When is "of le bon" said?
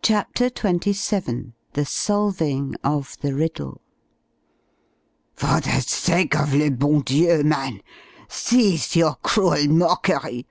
6.34-7.02